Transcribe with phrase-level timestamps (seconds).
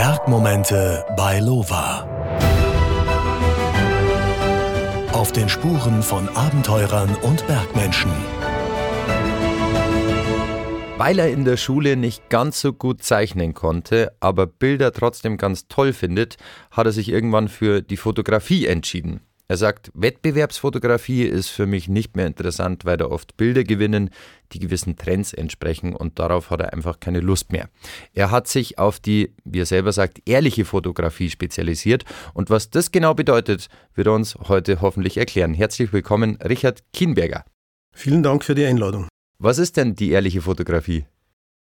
[0.00, 2.06] Bergmomente bei Lova.
[5.12, 8.12] Auf den Spuren von Abenteurern und Bergmenschen.
[10.98, 15.66] Weil er in der Schule nicht ganz so gut zeichnen konnte, aber Bilder trotzdem ganz
[15.66, 16.36] toll findet,
[16.70, 19.27] hat er sich irgendwann für die Fotografie entschieden.
[19.50, 24.10] Er sagt, Wettbewerbsfotografie ist für mich nicht mehr interessant, weil da oft Bilder gewinnen,
[24.52, 27.70] die gewissen Trends entsprechen und darauf hat er einfach keine Lust mehr.
[28.12, 32.92] Er hat sich auf die, wie er selber sagt, ehrliche Fotografie spezialisiert und was das
[32.92, 35.54] genau bedeutet, wird er uns heute hoffentlich erklären.
[35.54, 37.46] Herzlich willkommen, Richard Kienberger.
[37.94, 39.08] Vielen Dank für die Einladung.
[39.38, 41.06] Was ist denn die ehrliche Fotografie?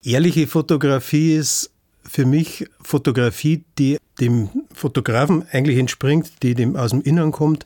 [0.04, 1.71] Ehrliche Fotografie ist
[2.04, 7.64] für mich Fotografie, die dem Fotografen eigentlich entspringt, die dem aus dem Innern kommt,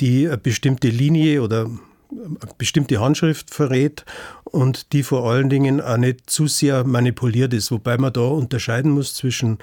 [0.00, 1.70] die eine bestimmte Linie oder
[2.10, 4.04] eine bestimmte Handschrift verrät
[4.44, 8.92] und die vor allen Dingen auch nicht zu sehr manipuliert ist, wobei man da unterscheiden
[8.92, 9.58] muss zwischen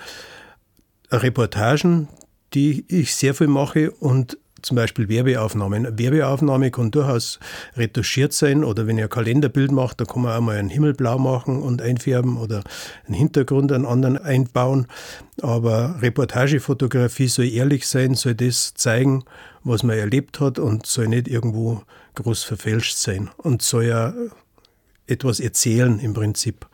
[1.11, 2.07] Reportagen,
[2.53, 5.85] die ich sehr viel mache, und zum Beispiel Werbeaufnahmen.
[5.85, 7.39] Eine Werbeaufnahme kann durchaus
[7.75, 10.93] retuschiert sein oder wenn ihr ein Kalenderbild macht, da kann man auch mal einen Himmel
[10.93, 12.63] blau machen und einfärben oder
[13.05, 14.87] einen Hintergrund einen anderen einbauen.
[15.41, 19.23] Aber Reportagefotografie soll ehrlich sein, soll das zeigen,
[19.63, 21.81] was man erlebt hat und soll nicht irgendwo
[22.15, 24.13] groß verfälscht sein und soll ja
[25.07, 26.67] etwas erzählen im Prinzip,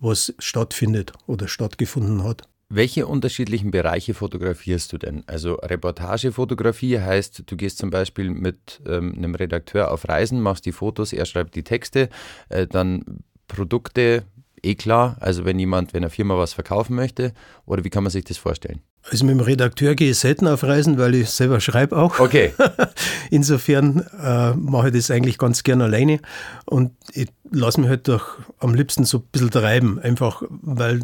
[0.00, 2.42] was stattfindet oder stattgefunden hat.
[2.74, 5.24] Welche unterschiedlichen Bereiche fotografierst du denn?
[5.26, 10.72] Also Reportagefotografie heißt, du gehst zum Beispiel mit ähm, einem Redakteur auf Reisen, machst die
[10.72, 12.08] Fotos, er schreibt die Texte,
[12.48, 13.04] äh, dann
[13.46, 14.24] Produkte,
[14.62, 17.34] eh klar, also wenn jemand, wenn eine Firma was verkaufen möchte,
[17.66, 18.80] oder wie kann man sich das vorstellen?
[19.10, 22.20] Also mit dem Redakteur gehe ich selten auf Reisen, weil ich selber schreibe auch.
[22.20, 22.54] Okay.
[23.30, 26.20] Insofern äh, mache ich das eigentlich ganz gern alleine
[26.66, 31.02] und ich lasse mich halt doch am liebsten so ein bisschen treiben, einfach weil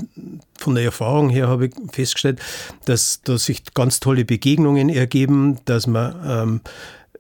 [0.58, 2.40] von der Erfahrung her habe ich festgestellt,
[2.84, 6.60] dass da sich ganz tolle Begegnungen ergeben, dass man ähm,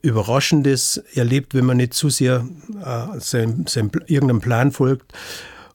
[0.02, 2.46] Überraschendes erlebt, wenn man nicht zu sehr
[2.84, 5.12] äh, sein, sein, irgendeinem Plan folgt.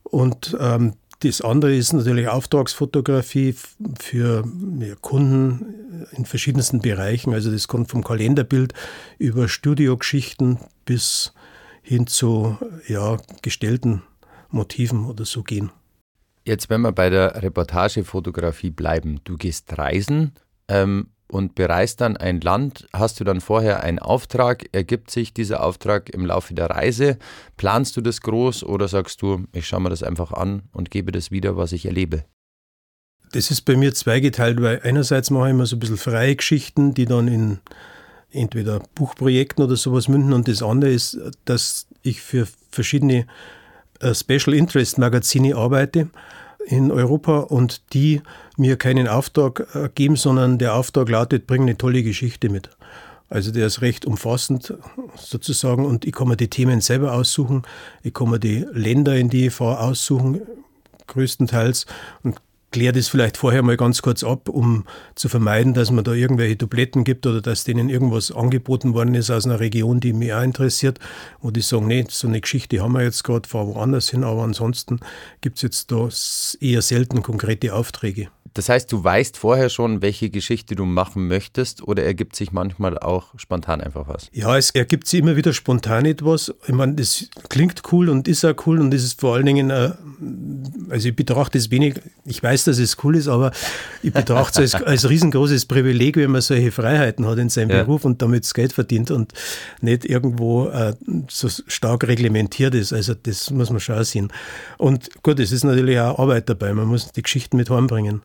[0.04, 3.56] Und ähm, das andere ist natürlich Auftragsfotografie
[4.00, 4.44] für
[4.80, 7.34] ja, Kunden in verschiedensten Bereichen.
[7.34, 8.74] Also das kommt vom Kalenderbild
[9.20, 11.34] über Studiogeschichten bis
[11.82, 12.58] hin zu
[12.88, 14.04] ja, gestellten
[14.50, 15.72] Motiven oder so gehen.
[16.46, 20.34] Jetzt, wenn wir bei der Reportagefotografie bleiben, du gehst reisen
[20.68, 25.64] ähm, und bereist dann ein Land, hast du dann vorher einen Auftrag, ergibt sich dieser
[25.64, 27.18] Auftrag im Laufe der Reise,
[27.56, 31.14] planst du das groß oder sagst du, ich schaue mir das einfach an und gebe
[31.14, 32.26] das wieder, was ich erlebe?
[33.32, 36.94] Das ist bei mir zweigeteilt, weil einerseits mache ich immer so ein bisschen freie Geschichten,
[36.94, 37.60] die dann in
[38.30, 40.34] entweder Buchprojekten oder sowas münden.
[40.34, 43.26] Und das andere ist, dass ich für verschiedene
[44.14, 46.10] Special Interest Magazine arbeite
[46.66, 48.22] in Europa und die
[48.58, 52.70] mir keinen Auftrag äh, geben, sondern der Auftrag lautet, bring eine tolle Geschichte mit.
[53.30, 54.76] Also der ist recht umfassend
[55.16, 57.64] sozusagen und ich kann mir die Themen selber aussuchen,
[58.04, 60.42] ich kann mir die Länder, in die ich fahre, aussuchen,
[61.08, 61.88] größtenteils
[62.22, 62.40] und
[62.74, 64.86] kläre das vielleicht vorher mal ganz kurz ab, um
[65.16, 69.32] zu vermeiden, dass man da irgendwelche Dubletten gibt oder dass denen irgendwas angeboten worden ist
[69.32, 71.00] aus einer Region, die mich auch interessiert,
[71.40, 74.44] wo die sagen, nee, so eine Geschichte haben wir jetzt gerade, fahr woanders hin, aber
[74.44, 75.00] ansonsten
[75.40, 76.10] gibt es jetzt da
[76.60, 78.28] eher selten konkrete Aufträge.
[78.54, 83.00] Das heißt, du weißt vorher schon, welche Geschichte du machen möchtest oder ergibt sich manchmal
[83.00, 84.28] auch spontan einfach was?
[84.32, 86.54] Ja, es ergibt sich immer wieder spontan etwas.
[86.68, 89.72] Ich meine, das klingt cool und ist auch cool und das ist vor allen Dingen,
[89.72, 89.92] äh,
[90.90, 93.52] also ich betrachte es wenig, ich weiß, dass es cool ist, aber
[94.04, 97.84] ich betrachte es als, als riesengroßes Privileg, wenn man solche Freiheiten hat in seinem ja.
[97.84, 99.34] Beruf und damit das Geld verdient und
[99.82, 100.94] nicht irgendwo äh,
[101.28, 102.94] so stark reglementiert ist.
[102.94, 104.32] Also das muss man schon sehen.
[104.78, 108.22] Und gut, es ist natürlich auch Arbeit dabei, man muss die Geschichten mit heimbringen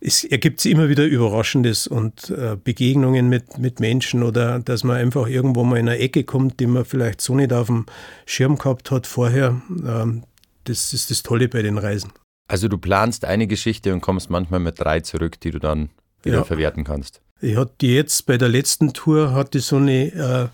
[0.00, 4.96] es ergibt sich immer wieder Überraschendes und äh, Begegnungen mit, mit Menschen oder dass man
[4.96, 7.84] einfach irgendwo mal in eine Ecke kommt, die man vielleicht so nicht auf dem
[8.24, 9.60] Schirm gehabt hat vorher.
[9.68, 10.24] Ähm,
[10.64, 12.12] das ist das Tolle bei den Reisen.
[12.48, 15.90] Also du planst eine Geschichte und kommst manchmal mit drei zurück, die du dann
[16.22, 16.44] wieder ja.
[16.44, 17.20] verwerten kannst.
[17.42, 20.48] Ich hatte jetzt bei der letzten Tour hatte so eine äh,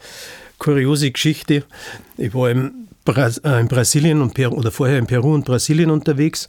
[0.58, 1.64] kuriose Geschichte.
[2.16, 5.90] Ich war im Bra äh, in Brasilien und Peru, oder vorher in Peru und Brasilien
[5.90, 6.46] unterwegs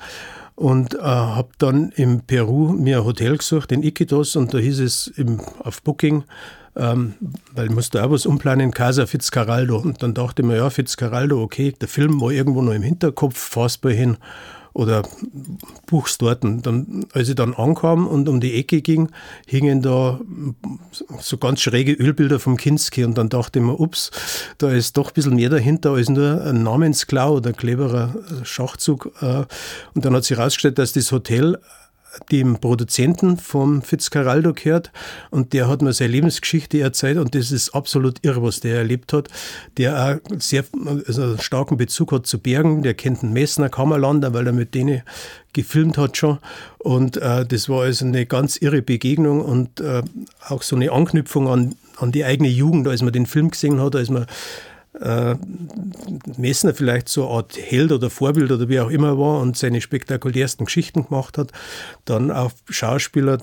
[0.58, 4.80] und äh, habe dann im Peru mir ein Hotel gesucht, in Iquitos, und da hieß
[4.80, 6.24] es im, auf Booking,
[6.76, 7.14] ähm,
[7.54, 9.78] weil ich musste auch was umplanen, Casa Fitzcarraldo.
[9.78, 13.38] Und dann dachte ich mir, ja, Fitzcarraldo, okay, der Film war irgendwo noch im Hinterkopf,
[13.38, 14.18] fassbar hin
[14.78, 15.02] oder
[15.88, 16.46] buchst dort.
[16.46, 19.10] Und dann, als ich dann ankam und um die Ecke ging,
[19.48, 20.20] hingen da
[21.20, 24.12] so ganz schräge Ölbilder vom Kinski und dann dachte ich mir, ups,
[24.60, 29.12] da ist doch ein bisschen mehr dahinter als nur ein Namensklau oder ein cleverer Schachzug.
[29.20, 29.46] Äh.
[29.96, 31.58] Und dann hat sich herausgestellt, dass das Hotel
[32.32, 34.92] dem Produzenten vom Fitzcarraldo gehört
[35.30, 39.14] und der hat mir seine Lebensgeschichte erzählt und das ist absolut irre, was der erlebt
[39.14, 39.30] hat.
[39.78, 40.66] Der auch sehr
[41.08, 44.74] also einen starken Bezug hat zu Bergen, der kennt den Messner Kammerlander, weil er mit
[44.74, 45.02] denen
[45.54, 46.38] gefilmt hat schon
[46.80, 50.04] und äh, das war also eine ganz irre Begegnung und äh,
[50.48, 53.96] auch so eine Anknüpfung an, an die eigene Jugend, als man den Film gesehen hat,
[53.96, 54.26] als man
[55.02, 55.36] äh,
[56.38, 59.82] Messner vielleicht so eine Art Held oder Vorbild oder wie auch immer war und seine
[59.82, 61.52] spektakulärsten Geschichten gemacht hat.
[62.06, 63.40] Dann auf Schauspieler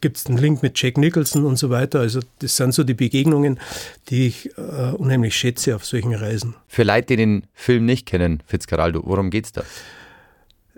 [0.00, 2.00] gibt es einen Link mit Jack Nicholson und so weiter.
[2.00, 3.58] Also das sind so die Begegnungen,
[4.08, 6.54] die ich äh, unheimlich schätze auf solchen Reisen.
[6.68, 9.64] Für Leute, die den Film nicht kennen, Fitzcarraldo, worum geht es da?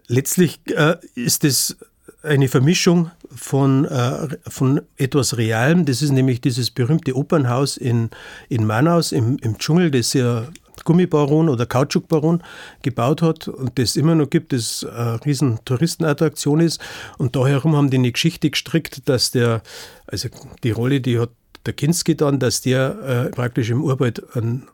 [0.07, 1.77] Letztlich äh, ist es
[2.23, 5.85] eine Vermischung von, äh, von etwas Realem.
[5.85, 8.11] Das ist nämlich dieses berühmte Opernhaus in,
[8.49, 10.49] in Manaus im, im Dschungel, das ja
[10.85, 12.43] Gummibaron oder Kautschukbaron
[12.83, 16.81] gebaut hat und das immer noch gibt, das eine riesen Touristenattraktion ist.
[17.19, 19.63] Und da herum haben die eine Geschichte gestrickt, dass der,
[20.07, 20.29] also
[20.63, 21.31] die Rolle, die hat
[21.67, 24.69] der Kinski dann, dass der äh, praktisch im Urwald ein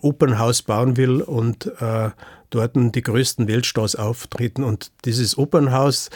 [0.00, 2.10] Opernhaus bauen will und äh,
[2.54, 4.64] dort die größten Weltstars auftreten.
[4.64, 6.10] Und dieses Opernhaus,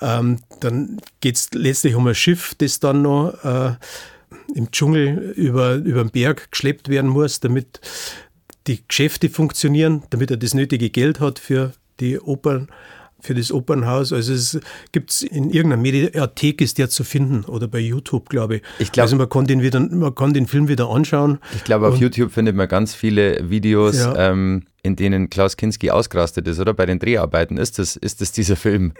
[0.00, 3.74] ähm, dann geht es letztlich um ein Schiff, das dann noch äh,
[4.54, 7.80] im Dschungel über, über den Berg geschleppt werden muss, damit
[8.66, 12.68] die Geschäfte funktionieren, damit er das nötige Geld hat für die Opern
[13.20, 14.12] für das Opernhaus.
[14.12, 14.60] Also es
[14.92, 18.62] gibt es in irgendeiner Mediathek ist der zu finden oder bei YouTube, glaube ich.
[18.78, 21.38] ich glaub, also man kann den wieder, man kann den Film wieder anschauen.
[21.54, 24.30] Ich glaube, auf YouTube findet man ganz viele Videos, ja.
[24.30, 26.72] ähm, in denen Klaus Kinski ausgerastet ist, oder?
[26.72, 27.58] Bei den Dreharbeiten.
[27.58, 28.92] Ist das, ist das dieser Film?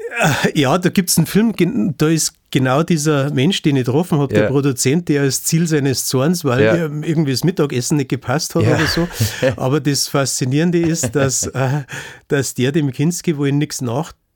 [0.55, 1.55] Ja, da gibt es einen Film,
[1.97, 4.43] da ist genau dieser Mensch, den ich getroffen habe, ja.
[4.43, 6.75] der Produzent, der als Ziel seines Zorns, weil ja.
[6.75, 8.75] irgendwie das Mittagessen nicht gepasst hat ja.
[8.75, 9.09] oder so.
[9.57, 11.83] Aber das Faszinierende ist, dass, äh,
[12.29, 13.81] dass der dem Kinski wohl nichts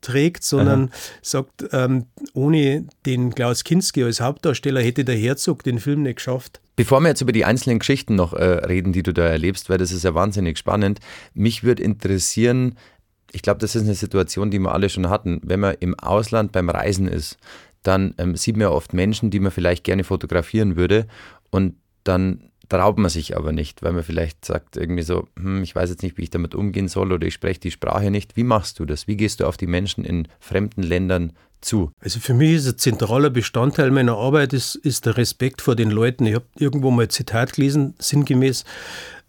[0.01, 0.91] nachträgt, sondern Aha.
[1.21, 6.61] sagt, ähm, ohne den Klaus Kinski als Hauptdarsteller hätte der Herzog den Film nicht geschafft.
[6.75, 9.77] Bevor wir jetzt über die einzelnen Geschichten noch äh, reden, die du da erlebst, weil
[9.77, 10.99] das ist ja wahnsinnig spannend,
[11.33, 12.77] mich würde interessieren,
[13.31, 16.51] ich glaube, das ist eine Situation, die wir alle schon hatten, wenn man im Ausland
[16.51, 17.37] beim Reisen ist,
[17.83, 21.07] dann ähm, sieht man ja oft Menschen, die man vielleicht gerne fotografieren würde
[21.49, 25.75] und dann traut man sich aber nicht, weil man vielleicht sagt irgendwie so, hm, ich
[25.75, 28.37] weiß jetzt nicht, wie ich damit umgehen soll oder ich spreche die Sprache nicht.
[28.37, 29.07] Wie machst du das?
[29.07, 31.91] Wie gehst du auf die Menschen in fremden Ländern zu?
[31.99, 35.91] Also für mich ist ein zentraler Bestandteil meiner Arbeit ist, ist der Respekt vor den
[35.91, 36.25] Leuten.
[36.25, 38.63] Ich habe irgendwo mal ein Zitat gelesen, sinngemäß,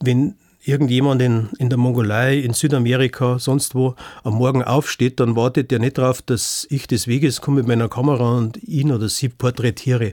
[0.01, 5.73] wenn irgendjemand in, in der Mongolei, in Südamerika, sonst wo am Morgen aufsteht, dann wartet
[5.73, 9.31] der nicht darauf, dass ich des Weges komme mit meiner Kamera und ihn oder sie
[9.31, 10.13] porträtiere.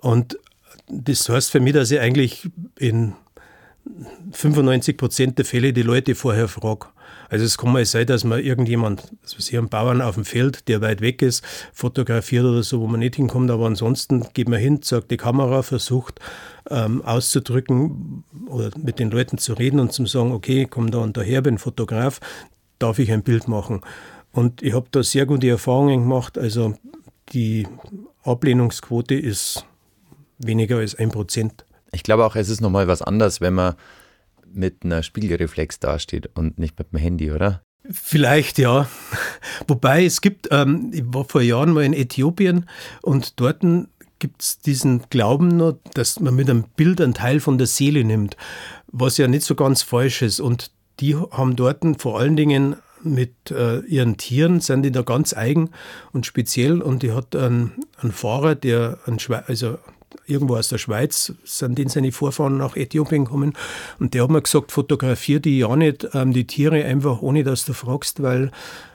[0.00, 0.38] Und
[0.88, 2.48] das heißt für mich, dass ich eigentlich
[2.78, 3.14] in
[4.32, 6.86] 95 Prozent der Fälle die Leute vorher frage.
[7.28, 10.68] Also es kann mal sein, dass man irgendjemand, also Sie haben Bauern auf dem Feld,
[10.68, 14.60] der weit weg ist, fotografiert oder so, wo man nicht hinkommt, aber ansonsten geht man
[14.60, 16.20] hin, sagt die Kamera, versucht
[16.70, 20.98] ähm, auszudrücken oder mit den Leuten zu reden und zu sagen, okay, ich komme da
[20.98, 22.20] und daher, bin Fotograf,
[22.78, 23.80] darf ich ein Bild machen.
[24.32, 26.38] Und ich habe da sehr gute Erfahrungen gemacht.
[26.38, 26.74] Also
[27.32, 27.66] die
[28.24, 29.64] Ablehnungsquote ist
[30.38, 31.64] weniger als ein Prozent.
[31.92, 33.74] Ich glaube auch, es ist nochmal was anderes, wenn man
[34.52, 37.62] mit einer Spiegelreflex dasteht und nicht mit dem Handy, oder?
[37.90, 38.88] Vielleicht ja.
[39.68, 42.66] Wobei es gibt, ähm, ich war vor Jahren mal in Äthiopien
[43.02, 43.62] und dort
[44.18, 48.04] gibt es diesen Glauben noch, dass man mit einem Bild einen Teil von der Seele
[48.04, 48.36] nimmt,
[48.90, 50.40] was ja nicht so ganz falsch ist.
[50.40, 50.70] Und
[51.00, 55.70] die haben dort vor allen Dingen mit äh, ihren Tieren, sind die da ganz eigen
[56.12, 56.80] und speziell.
[56.80, 59.78] Und die hat einen, einen Fahrer, der einen Schwe also
[60.26, 63.54] irgendwo aus der Schweiz, sind denn seine Vorfahren nach Äthiopien gekommen.
[63.98, 67.64] Und der hat mir gesagt, fotografier die ja nicht, ähm, die Tiere einfach ohne, dass
[67.64, 68.50] du fragst, weil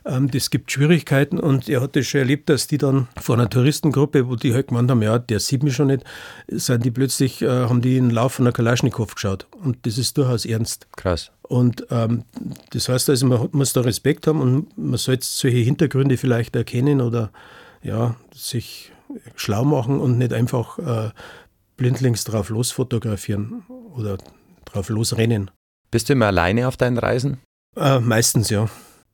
[0.06, 1.40] ähm, das gibt Schwierigkeiten.
[1.40, 4.70] Und er hat das schon erlebt, dass die dann vor einer Touristengruppe, wo die halt
[4.70, 6.04] gemeint haben, ja, der sieht mich schon nicht,
[6.48, 9.48] sind die plötzlich, äh, haben die in den Lauf von einer Kalaschnikow geschaut.
[9.64, 10.88] Und das ist durchaus ernst.
[10.96, 11.32] Krass.
[11.44, 12.24] Und ähm,
[12.72, 17.02] das heißt also, man muss da Respekt haben und man sollte solche Hintergründe vielleicht erkennen
[17.02, 17.32] oder
[17.82, 18.92] ja, sich
[19.36, 21.12] schlau machen und nicht einfach äh,
[21.78, 23.64] blindlings drauf los fotografieren
[23.96, 24.18] oder
[24.66, 25.52] drauf losrennen.
[25.92, 27.40] Bist du immer alleine auf deinen Reisen?
[27.76, 28.70] Äh, meistens ja.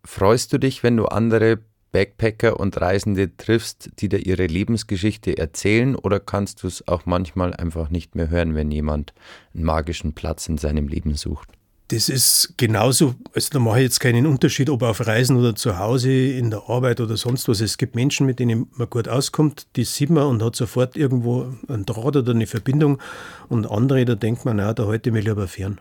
[0.05, 1.59] Freust du dich, wenn du andere
[1.91, 7.53] Backpacker und Reisende triffst, die dir ihre Lebensgeschichte erzählen, oder kannst du es auch manchmal
[7.53, 9.13] einfach nicht mehr hören, wenn jemand
[9.53, 11.49] einen magischen Platz in seinem Leben sucht?
[11.89, 15.77] Das ist genauso, also da mache ich jetzt keinen Unterschied, ob auf Reisen oder zu
[15.77, 17.61] Hause, in der Arbeit oder sonst was.
[17.61, 21.53] Es gibt Menschen, mit denen man gut auskommt, die sieht man und hat sofort irgendwo
[21.67, 22.99] einen Draht oder eine Verbindung.
[23.49, 25.79] Und andere, da denkt man, na, da halte ich mich lieber fern.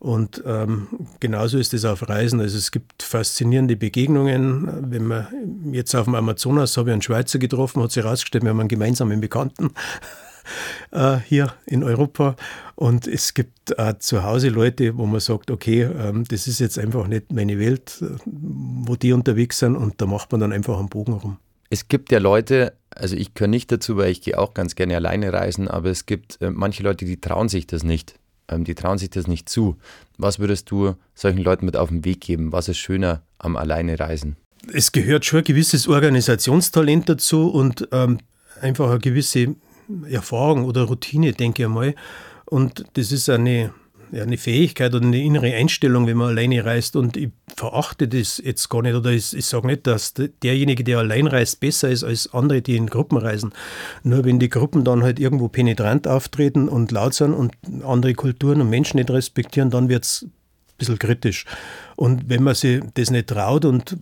[0.00, 0.86] Und ähm,
[1.18, 2.40] genauso ist es auf Reisen.
[2.40, 4.90] Also es gibt faszinierende Begegnungen.
[4.90, 5.26] Wenn man
[5.72, 8.68] jetzt auf dem Amazonas habe ich einen Schweizer getroffen, hat sich herausgestellt, wir haben einen
[8.68, 9.70] gemeinsamen Bekannten
[10.90, 12.36] äh, hier in Europa.
[12.74, 16.78] Und es gibt äh, zu Hause Leute, wo man sagt, okay, ähm, das ist jetzt
[16.78, 20.88] einfach nicht meine Welt, wo die unterwegs sind und da macht man dann einfach einen
[20.88, 21.38] Bogen rum.
[21.70, 24.96] Es gibt ja Leute, also ich gehöre nicht dazu, weil ich gehe auch ganz gerne
[24.96, 28.14] alleine reisen, aber es gibt äh, manche Leute, die trauen sich das nicht
[28.48, 29.76] ähm, die trauen sich das nicht zu.
[30.16, 32.52] Was würdest du solchen Leuten mit auf den Weg geben?
[32.52, 34.36] Was ist schöner am Alleinereisen?
[34.72, 38.18] Es gehört schon ein gewisses Organisationstalent dazu und ähm,
[38.60, 39.54] einfach eine gewisse
[40.08, 41.94] Erfahrung oder Routine, denke ich mal.
[42.46, 43.72] Und das ist eine
[44.12, 46.96] eine Fähigkeit oder eine innere Einstellung, wenn man alleine reist.
[46.96, 48.94] Und ich verachte das jetzt gar nicht.
[48.94, 52.76] Oder ich, ich sage nicht, dass derjenige, der allein reist, besser ist als andere, die
[52.76, 53.52] in Gruppen reisen.
[54.02, 57.52] Nur wenn die Gruppen dann halt irgendwo penetrant auftreten und laut sind und
[57.84, 60.32] andere Kulturen und Menschen nicht respektieren, dann wird es ein
[60.78, 61.44] bisschen kritisch.
[61.96, 63.96] Und wenn man sich das nicht traut und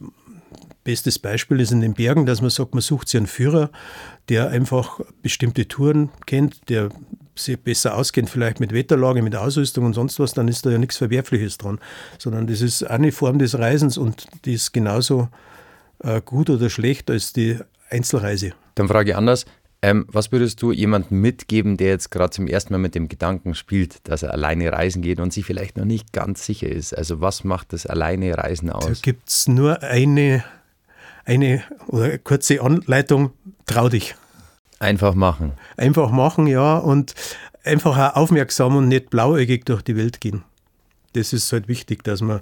[0.87, 3.71] Bestes Beispiel ist in den Bergen, dass man sagt, man sucht sich einen Führer,
[4.29, 6.91] der einfach bestimmte Touren kennt, der
[7.35, 10.79] sich besser auskennt, vielleicht mit Wetterlage, mit Ausrüstung und sonst was, dann ist da ja
[10.79, 11.81] nichts Verwerfliches dran.
[12.19, 15.29] Sondern das ist eine Form des Reisens und die ist genauso
[16.05, 17.59] äh, gut oder schlecht als die
[17.91, 18.53] Einzelreise.
[18.77, 19.45] Dann frage ich anders.
[19.83, 23.57] Ähm, was würdest du jemandem mitgeben, der jetzt gerade zum ersten Mal mit dem Gedanken
[23.57, 26.97] spielt, dass er alleine reisen geht und sich vielleicht noch nicht ganz sicher ist?
[26.97, 28.85] Also was macht das alleine Reisen aus?
[28.85, 30.45] Da gibt es nur eine,
[31.27, 33.33] eine oder kurze Anleitung,
[33.67, 34.15] trau dich.
[34.79, 35.53] Einfach machen.
[35.77, 36.79] Einfach machen, ja.
[36.79, 37.15] Und
[37.65, 40.45] einfach auch aufmerksam und nicht blauäugig durch die Welt gehen.
[41.13, 42.41] Das ist halt wichtig, dass man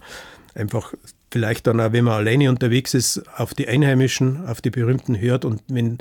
[0.55, 0.95] einfach
[1.31, 5.45] vielleicht dann auch, wenn man alleine unterwegs ist, auf die Einheimischen, auf die Berühmten hört
[5.45, 5.99] und wenn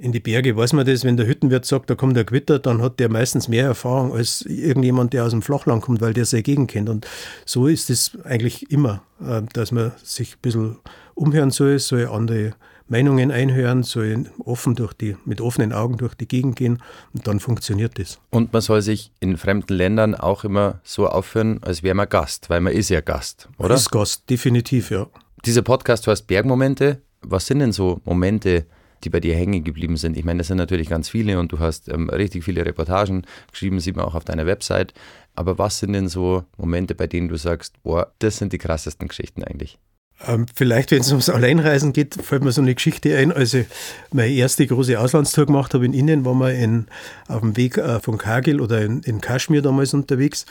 [0.00, 2.80] in die Berge weiß man das, wenn der Hüttenwirt sagt, da kommt der Gewitter, dann
[2.80, 6.42] hat der meistens mehr Erfahrung als irgendjemand, der aus dem Flachland kommt, weil der seine
[6.42, 6.88] Gegend kennt.
[6.88, 7.06] Und
[7.44, 10.76] so ist es eigentlich immer, äh, dass man sich ein bisschen
[11.14, 12.54] umhören soll, soll andere
[12.88, 17.38] Meinungen einhören, soll offen durch die, mit offenen Augen durch die Gegend gehen und dann
[17.38, 18.18] funktioniert das.
[18.30, 22.50] Und man soll sich in fremden Ländern auch immer so aufhören, als wäre man Gast,
[22.50, 23.68] weil man ist ja Gast, oder?
[23.68, 25.06] Man ist Gast, definitiv, ja.
[25.44, 27.00] Dieser Podcast heißt Bergmomente.
[27.22, 28.66] Was sind denn so Momente,
[29.04, 30.16] die bei dir hängen geblieben sind?
[30.16, 33.80] Ich meine, das sind natürlich ganz viele und du hast ähm, richtig viele Reportagen geschrieben,
[33.80, 34.94] sieht man auch auf deiner Website.
[35.34, 39.08] Aber was sind denn so Momente, bei denen du sagst, boah, das sind die krassesten
[39.08, 39.78] Geschichten eigentlich?
[40.26, 43.32] Ähm, vielleicht, wenn es ums Alleinreisen geht, fällt mir so eine Geschichte ein.
[43.32, 43.66] Als ich
[44.12, 46.86] meine erste große Auslandstour gemacht habe in Indien, waren wir in,
[47.28, 50.44] auf dem Weg äh, von Kargil oder in, in Kaschmir damals unterwegs.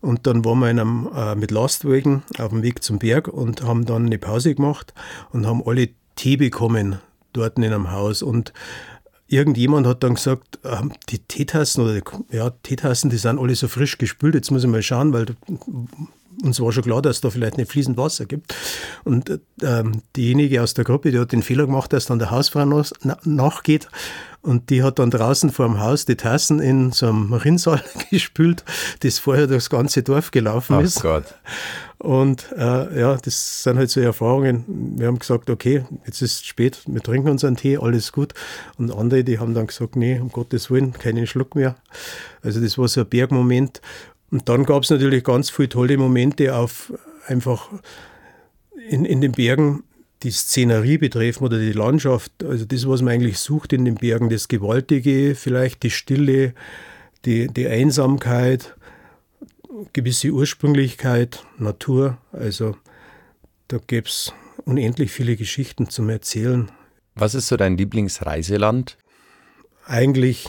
[0.00, 3.62] Und dann waren wir in einem, äh, mit Lastwagen auf dem Weg zum Berg und
[3.62, 4.94] haben dann eine Pause gemacht
[5.30, 6.98] und haben alle Tee bekommen
[7.32, 8.22] dort in einem Haus.
[8.22, 8.52] Und
[9.28, 13.68] irgendjemand hat dann gesagt, ähm, die Teetassen oder die, ja, Teetassen, die sind alle so
[13.68, 14.34] frisch gespült.
[14.34, 15.26] Jetzt muss ich mal schauen, weil
[16.42, 18.54] uns war schon klar, dass es da vielleicht nicht fließend Wasser gibt.
[19.04, 22.64] Und ähm, diejenige aus der Gruppe, die hat den Fehler gemacht, dass dann der Hausfrau
[23.24, 23.88] nachgeht.
[24.42, 27.80] Und die hat dann draußen vor dem Haus die Tassen in so einem Rinnsal
[28.10, 28.64] gespült,
[29.00, 31.00] das vorher durchs ganze Dorf gelaufen Ach ist.
[31.00, 31.24] Gott.
[31.98, 34.64] Und äh, ja, das sind halt so Erfahrungen.
[34.98, 38.34] Wir haben gesagt, okay, jetzt ist es spät, wir trinken unseren Tee, alles gut.
[38.76, 41.76] Und andere, die haben dann gesagt, nee, um Gottes Willen, keinen Schluck mehr.
[42.42, 43.80] Also das war so ein Bergmoment.
[44.32, 46.92] Und dann gab es natürlich ganz viele tolle Momente auf
[47.26, 47.68] einfach
[48.88, 49.84] in, in den Bergen,
[50.22, 52.32] die Szenerie betreffen oder die Landschaft.
[52.42, 56.54] Also das, was man eigentlich sucht in den Bergen, das Gewaltige, vielleicht die Stille,
[57.26, 58.74] die, die Einsamkeit,
[59.92, 62.16] gewisse Ursprünglichkeit, Natur.
[62.32, 62.74] Also
[63.68, 64.32] da gäbe es
[64.64, 66.70] unendlich viele Geschichten zum Erzählen.
[67.14, 68.96] Was ist so dein Lieblingsreiseland?
[69.84, 70.48] Eigentlich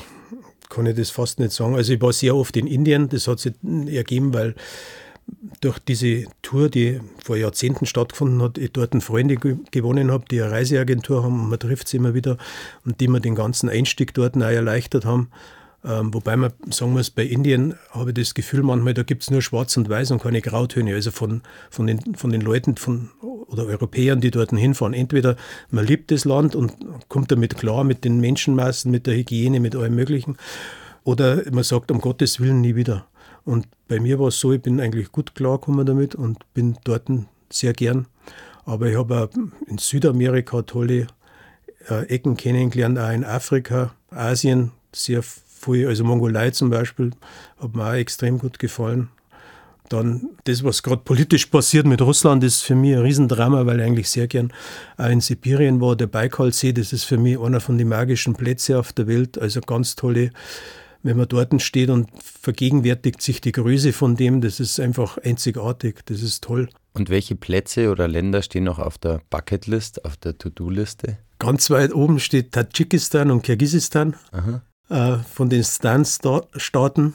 [0.74, 1.76] kann ich das fast nicht sagen.
[1.76, 3.54] Also ich war sehr oft in Indien, das hat sich
[3.88, 4.56] ergeben, weil
[5.62, 10.52] durch diese Tour, die vor Jahrzehnten stattgefunden hat, ich dort Freunde gewonnen habe, die eine
[10.52, 12.38] Reiseagentur haben und man trifft sie immer wieder
[12.86, 15.30] und die mir den ganzen Einstieg dort auch erleichtert haben.
[15.86, 19.32] Ähm, wobei man sagen muss, bei Indien habe ich das Gefühl manchmal, da gibt es
[19.32, 20.94] nur Schwarz und Weiß und keine Grautöne.
[20.94, 24.94] Also von, von, den, von den Leuten von, oder Europäern, die dort hinfahren.
[24.94, 25.36] Entweder
[25.72, 26.74] man liebt das Land und
[27.10, 30.38] kommt damit klar, mit den Menschenmassen, mit der Hygiene, mit allem Möglichen.
[31.04, 33.06] Oder man sagt, um Gottes Willen nie wieder.
[33.44, 37.10] Und bei mir war es so, ich bin eigentlich gut klargekommen damit und bin dort
[37.50, 38.08] sehr gern.
[38.66, 39.30] Aber ich habe
[39.68, 41.08] in Südamerika tolle
[41.90, 45.24] äh, Ecken kennengelernt, auch in Afrika, Asien sehr
[45.64, 47.12] viel, also Mongolei zum Beispiel,
[47.60, 49.10] hat mir auch extrem gut gefallen.
[49.90, 53.86] Dann das, was gerade politisch passiert mit Russland, ist für mich ein Riesendrama, weil ich
[53.86, 54.52] eigentlich sehr gern
[54.98, 55.96] auch in Sibirien war.
[55.96, 59.38] Der Baikalsee, das ist für mich einer von den magischen Plätzen auf der Welt.
[59.38, 60.32] Also ganz tolle
[61.04, 66.00] wenn man dort steht und vergegenwärtigt sich die Größe von dem, das ist einfach einzigartig,
[66.06, 66.70] das ist toll.
[66.94, 71.18] Und welche Plätze oder Länder stehen noch auf der Bucketlist, auf der To-Do-Liste?
[71.40, 74.16] Ganz weit oben steht Tadschikistan und Kirgisistan
[74.90, 77.14] äh, von den Stan-Staaten.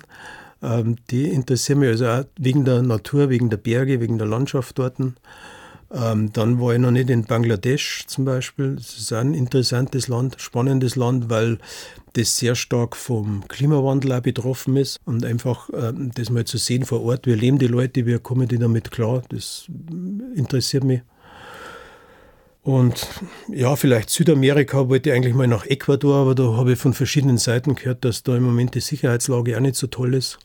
[0.63, 4.79] Ähm, die interessieren mich also auch wegen der Natur, wegen der Berge, wegen der Landschaft
[4.79, 4.99] dort.
[5.91, 8.77] Ähm, dann war ich noch nicht in Bangladesch zum Beispiel.
[8.77, 11.59] Das ist ein interessantes Land, spannendes Land, weil
[12.13, 14.99] das sehr stark vom Klimawandel auch betroffen ist.
[15.05, 18.49] Und einfach äh, das mal zu sehen vor Ort, wie leben die Leute, wie kommen
[18.49, 19.67] die damit klar, das
[20.35, 21.01] interessiert mich.
[22.69, 23.09] Und
[23.49, 27.39] ja, vielleicht Südamerika wollte ich eigentlich mal nach Ecuador, aber da habe ich von verschiedenen
[27.39, 30.39] Seiten gehört, dass da im Moment die Sicherheitslage auch nicht so toll ist.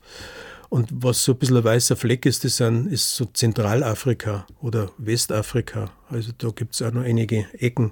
[0.69, 4.89] Und was so ein bisschen ein weißer Fleck ist, das sind, ist so Zentralafrika oder
[4.97, 5.91] Westafrika.
[6.07, 7.91] Also da gibt es auch noch einige Ecken,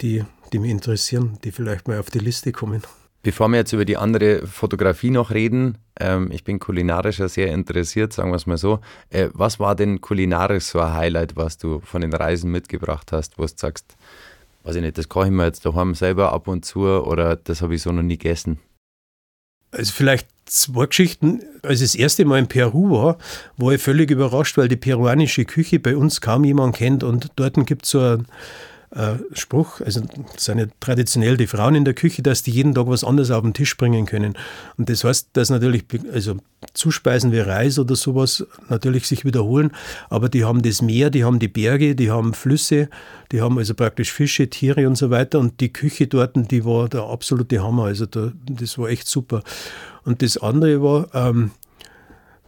[0.00, 2.82] die, die mich interessieren, die vielleicht mal auf die Liste kommen.
[3.24, 8.12] Bevor wir jetzt über die andere Fotografie noch reden, ähm, ich bin kulinarischer sehr interessiert,
[8.12, 8.80] sagen wir es mal so.
[9.10, 13.38] Äh, was war denn kulinarisch so ein Highlight, was du von den Reisen mitgebracht hast,
[13.38, 13.96] wo du sagst,
[14.64, 17.62] weiß ich nicht, das koche ich mir jetzt daheim selber ab und zu oder das
[17.62, 18.58] habe ich so noch nie gegessen?
[19.70, 21.42] Also vielleicht zwei Geschichten.
[21.62, 23.18] Als ich das erste Mal in Peru war,
[23.56, 27.54] war ich völlig überrascht, weil die peruanische Küche bei uns kaum jemand kennt und dort
[27.66, 28.26] gibt es so ein
[28.94, 30.02] äh, Spruch, also
[30.36, 33.42] sind ja traditionell die Frauen in der Küche, dass die jeden Tag was anderes auf
[33.42, 34.34] den Tisch bringen können.
[34.76, 36.36] Und das heißt, dass natürlich also
[36.74, 39.72] Zuspeisen wie Reis oder sowas natürlich sich wiederholen,
[40.10, 42.88] aber die haben das Meer, die haben die Berge, die haben Flüsse,
[43.32, 46.88] die haben also praktisch Fische, Tiere und so weiter und die Küche dort, die war
[46.88, 49.42] der absolute Hammer, also da, das war echt super.
[50.04, 51.52] Und das andere war, ähm,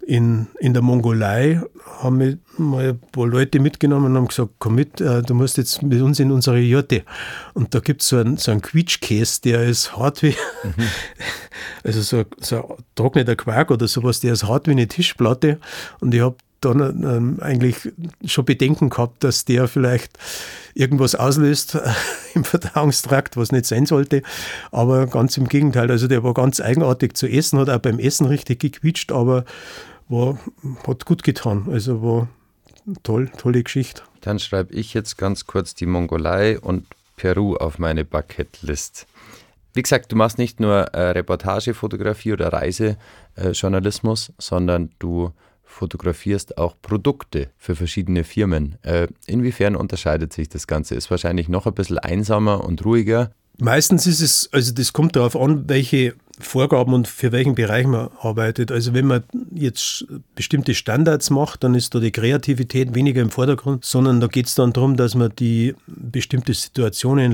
[0.06, 1.60] in, in der Mongolei
[2.00, 5.56] haben wir mal ein paar Leute mitgenommen und haben gesagt, komm mit, äh, du musst
[5.56, 7.02] jetzt mit uns in unsere Jurte.
[7.54, 10.84] Und da gibt es so einen, so einen Quietschkäse, der ist hart wie, mhm.
[11.84, 15.58] also so, so ein trockener Quark oder sowas, der ist hart wie eine Tischplatte.
[16.00, 17.76] Und ich habe dann ähm, eigentlich
[18.24, 20.18] schon Bedenken gehabt, dass der vielleicht
[20.74, 21.78] irgendwas auslöst
[22.34, 24.22] im Verdauungstrakt, was nicht sein sollte.
[24.70, 28.26] Aber ganz im Gegenteil, also der war ganz eigenartig zu essen, hat auch beim Essen
[28.26, 29.44] richtig gequietscht, aber
[30.08, 30.38] war,
[30.86, 31.68] hat gut getan.
[31.70, 32.28] Also war
[33.02, 34.02] toll, tolle Geschichte.
[34.20, 36.86] Dann schreibe ich jetzt ganz kurz die Mongolei und
[37.16, 39.06] Peru auf meine Bucketlist.
[39.74, 45.32] Wie gesagt, du machst nicht nur äh, Reportagefotografie oder Reisejournalismus, äh, sondern du
[45.64, 48.78] fotografierst auch Produkte für verschiedene Firmen.
[48.82, 50.94] Äh, inwiefern unterscheidet sich das Ganze?
[50.94, 53.32] Ist wahrscheinlich noch ein bisschen einsamer und ruhiger.
[53.58, 58.08] Meistens ist es, also das kommt darauf an, welche Vorgaben und für welchen Bereich man
[58.20, 58.72] arbeitet.
[58.72, 63.84] Also wenn man jetzt bestimmte Standards macht, dann ist da die Kreativität weniger im Vordergrund,
[63.84, 67.30] sondern da geht es dann darum, dass man die bestimmte Situationen,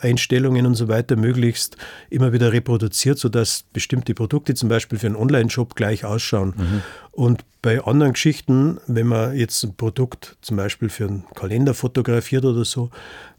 [0.00, 1.76] Lichteinstellungen und so weiter möglichst
[2.08, 6.54] immer wieder reproduziert, sodass bestimmte Produkte zum Beispiel für einen Online-Shop gleich ausschauen.
[6.56, 6.82] Mhm.
[7.12, 12.44] Und bei anderen Geschichten, wenn man jetzt ein Produkt zum Beispiel für einen Kalender fotografiert
[12.44, 12.90] oder so,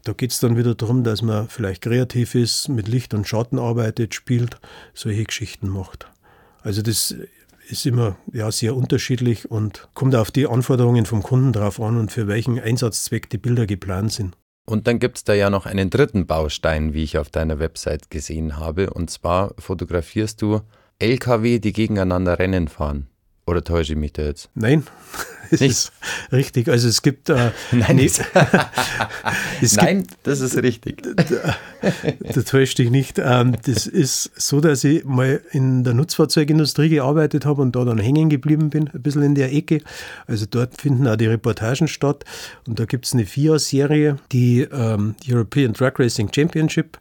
[0.04, 3.58] da geht es dann wieder darum, dass man vielleicht kreativ ist, mit Licht und Schatten
[3.58, 4.58] arbeitet, spielt,
[4.94, 6.06] solche Geschichten macht.
[6.62, 7.14] Also das
[7.68, 12.12] ist immer ja, sehr unterschiedlich und kommt auf die Anforderungen vom Kunden drauf an und
[12.12, 14.36] für welchen Einsatzzweck die Bilder geplant sind.
[14.64, 18.10] Und dann gibt es da ja noch einen dritten Baustein, wie ich auf deiner Website
[18.10, 18.90] gesehen habe.
[18.90, 20.60] Und zwar fotografierst du
[20.98, 23.08] LKW, die gegeneinander Rennen fahren.
[23.52, 24.48] Oder täusche ich mich da jetzt?
[24.54, 24.84] Nein,
[25.50, 25.72] das Nicht?
[25.72, 25.92] ist
[26.32, 26.68] richtig.
[26.70, 27.28] Also es gibt.
[27.28, 28.06] Äh, Nein, nee,
[29.60, 31.02] es Nein gibt, das ist richtig.
[31.02, 33.20] Da, täuscht dich nicht.
[33.22, 37.98] Ähm, das ist so, dass ich mal in der Nutzfahrzeugindustrie gearbeitet habe und da dann
[37.98, 39.82] hängen geblieben bin, ein bisschen in der Ecke.
[40.26, 42.24] Also dort finden auch die Reportagen statt.
[42.66, 46.96] Und da gibt es eine FIA-Serie, die ähm, European Drag Racing Championship.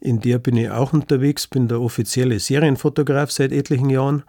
[0.00, 4.24] In der bin ich auch unterwegs, bin der offizielle Serienfotograf seit etlichen Jahren.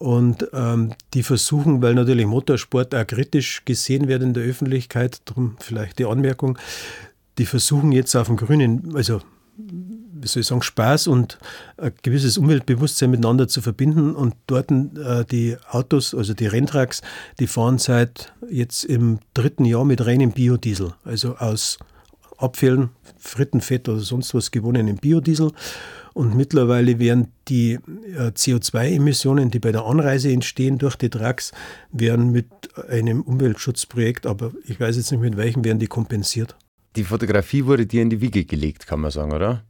[0.00, 5.56] Und ähm, die versuchen, weil natürlich Motorsport auch kritisch gesehen wird in der Öffentlichkeit, darum
[5.60, 6.58] vielleicht die Anmerkung,
[7.36, 9.20] die versuchen jetzt auf dem grünen, also
[9.58, 11.38] wie soll ich sagen, Spaß und
[11.76, 14.14] ein gewisses Umweltbewusstsein miteinander zu verbinden.
[14.14, 17.02] Und dort äh, die Autos, also die Renntracks,
[17.38, 21.78] die fahren seit jetzt im dritten Jahr mit reinem Biodiesel, also aus
[22.42, 25.52] Abfällen, Frittenfett oder sonst was gewonnenen Biodiesel.
[26.12, 31.52] Und mittlerweile werden die äh, CO2-Emissionen, die bei der Anreise entstehen durch die Trucks,
[31.92, 32.46] werden mit
[32.88, 36.56] einem Umweltschutzprojekt, aber ich weiß jetzt nicht mit welchem, werden die kompensiert.
[36.96, 39.62] Die Fotografie wurde dir in die Wiege gelegt, kann man sagen, oder?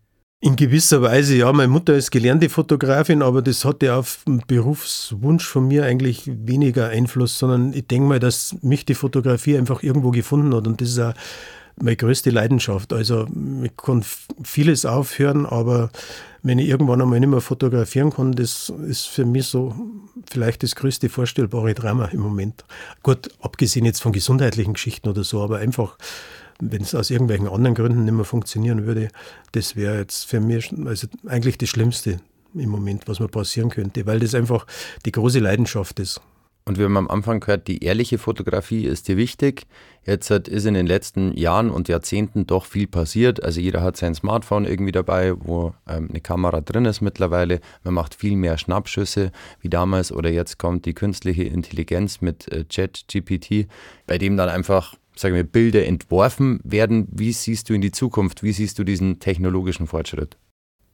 [0.42, 1.52] In gewisser Weise, ja.
[1.52, 6.88] Meine Mutter ist gelernte Fotografin, aber das hatte auf den Berufswunsch von mir eigentlich weniger
[6.88, 10.66] Einfluss, sondern ich denke mal, dass mich die Fotografie einfach irgendwo gefunden hat.
[10.66, 11.12] Und das ist auch
[11.82, 12.92] meine größte Leidenschaft.
[12.92, 13.26] Also
[13.62, 14.04] ich kann
[14.42, 15.90] vieles aufhören, aber
[16.42, 19.74] wenn ich irgendwann einmal nicht mehr fotografieren kann, das ist für mich so
[20.30, 22.64] vielleicht das größte vorstellbare Drama im Moment.
[23.02, 25.96] Gut, abgesehen jetzt von gesundheitlichen Geschichten oder so, aber einfach,
[26.60, 29.08] wenn es aus irgendwelchen anderen Gründen nicht mehr funktionieren würde,
[29.52, 32.20] das wäre jetzt für mich also eigentlich das Schlimmste
[32.54, 34.66] im Moment, was mir passieren könnte, weil das einfach
[35.04, 36.20] die große Leidenschaft ist.
[36.70, 39.66] Und wir haben am Anfang gehört, die ehrliche Fotografie ist dir wichtig.
[40.06, 43.42] Jetzt ist in den letzten Jahren und Jahrzehnten doch viel passiert.
[43.42, 47.58] Also jeder hat sein Smartphone irgendwie dabei, wo ähm, eine Kamera drin ist mittlerweile.
[47.82, 52.62] Man macht viel mehr Schnappschüsse wie damals oder jetzt kommt die künstliche Intelligenz mit äh,
[52.62, 53.66] ChatGPT,
[54.06, 57.08] bei dem dann einfach sagen wir, Bilder entworfen werden.
[57.10, 58.44] Wie siehst du in die Zukunft?
[58.44, 60.36] Wie siehst du diesen technologischen Fortschritt?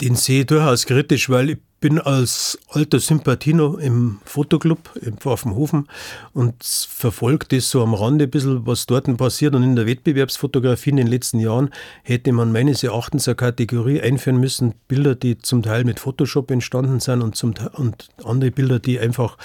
[0.00, 5.88] Den sehe ich durchaus kritisch, weil ich bin als alter Sympathino im Fotoclub im Pfaffenhofen
[6.32, 9.54] und verfolge das so am Rande ein bisschen, was dort passiert.
[9.54, 11.70] Und in der Wettbewerbsfotografie in den letzten Jahren
[12.02, 17.00] hätte man meines Erachtens eine Kategorie einführen müssen, Bilder, die zum Teil mit Photoshop entstanden
[17.00, 19.36] sind und, zum und andere Bilder, die einfach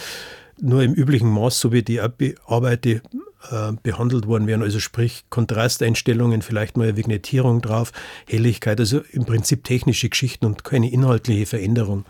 [0.61, 3.01] nur im üblichen Maß, so wie die arbeite,
[3.49, 4.62] äh, behandelt worden wären.
[4.62, 7.91] Also sprich Kontrasteinstellungen, vielleicht mal eine Vignettierung drauf,
[8.27, 12.06] Helligkeit, also im Prinzip technische Geschichten und keine inhaltliche Veränderung.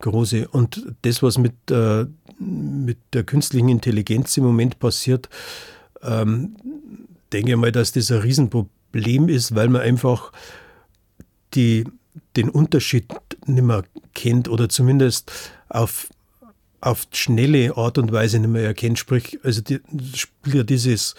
[0.00, 0.48] Große.
[0.48, 2.06] Und das, was mit, äh,
[2.38, 5.28] mit der künstlichen Intelligenz im Moment passiert,
[6.02, 6.56] ähm,
[7.32, 10.32] denke ich mal, dass das ein Riesenproblem ist, weil man einfach
[11.54, 11.84] die,
[12.36, 13.06] den Unterschied
[13.46, 13.84] nicht mehr
[14.14, 15.32] kennt oder zumindest
[15.68, 16.08] auf
[16.84, 18.98] auf schnelle Art und Weise nicht mehr erkennt.
[18.98, 19.80] Sprich, also die,
[20.14, 21.14] spielt ja dieses,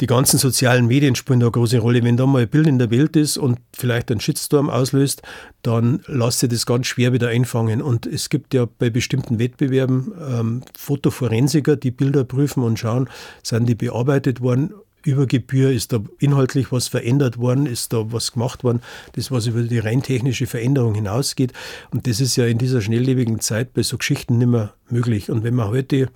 [0.00, 2.02] die ganzen sozialen Medien spielen da eine große Rolle.
[2.04, 5.22] Wenn da mal ein Bild in der Welt ist und vielleicht einen Shitstorm auslöst,
[5.62, 7.82] dann lässt sich das ganz schwer wieder einfangen.
[7.82, 13.08] Und es gibt ja bei bestimmten Wettbewerben ähm, Fotoforensiker, die Bilder prüfen und schauen,
[13.42, 14.72] sind die bearbeitet worden
[15.04, 15.70] über Gebühr?
[15.70, 17.66] Ist da inhaltlich was verändert worden?
[17.66, 18.80] Ist da was gemacht worden,
[19.12, 21.52] das was über die rein technische Veränderung hinausgeht?
[21.90, 25.30] Und das ist ja in dieser schnelllebigen Zeit bei so Geschichten nicht mehr möglich.
[25.30, 26.08] Und wenn man heute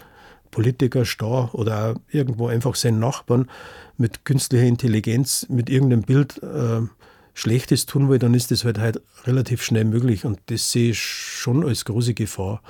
[0.50, 3.48] Politiker, Star oder irgendwo einfach seinen Nachbarn
[3.96, 6.82] mit künstlicher Intelligenz, mit irgendeinem Bild äh,
[7.34, 11.00] Schlechtes tun will, dann ist das halt, halt relativ schnell möglich und das sehe ich
[11.00, 12.62] schon als große Gefahr.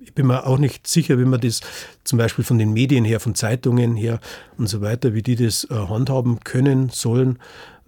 [0.00, 1.60] Ich bin mir auch nicht sicher, wie man das
[2.04, 4.20] zum Beispiel von den Medien her, von Zeitungen her
[4.58, 7.38] und so weiter, wie die das äh, handhaben können, sollen,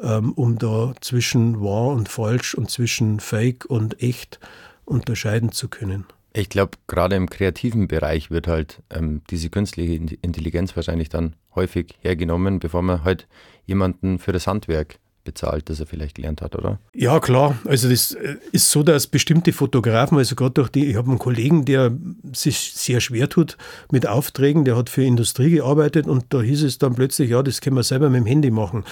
[0.01, 4.41] ähm, um da zwischen wahr und falsch und zwischen fake und echt
[4.85, 6.07] unterscheiden zu können.
[6.35, 11.95] Ich glaube, gerade im kreativen Bereich wird halt ähm, diese künstliche Intelligenz wahrscheinlich dann häufig
[12.01, 13.29] hergenommen, bevor man halt
[13.67, 16.79] jemanden für das Handwerk bezahlt, das er vielleicht gelernt hat, oder?
[16.95, 17.57] Ja, klar.
[17.65, 21.19] Also das äh, ist so, dass bestimmte Fotografen, also gerade durch die, ich habe einen
[21.19, 21.93] Kollegen, der
[22.33, 23.57] sich sehr schwer tut
[23.91, 27.61] mit Aufträgen, der hat für Industrie gearbeitet und da hieß es dann plötzlich, ja, das
[27.61, 28.85] können wir selber mit dem Handy machen.